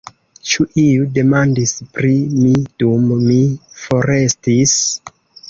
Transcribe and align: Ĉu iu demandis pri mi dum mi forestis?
Ĉu 0.51 0.63
iu 0.83 1.03
demandis 1.17 1.73
pri 1.97 2.15
mi 2.39 2.55
dum 2.85 3.05
mi 3.27 3.37
forestis? 3.83 4.77